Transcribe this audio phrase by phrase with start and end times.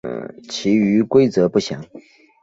[0.49, 1.85] 其余规则不详。